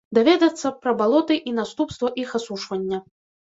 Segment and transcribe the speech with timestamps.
[0.17, 3.05] Даведацца пра балоты і наступствы іх асушвання.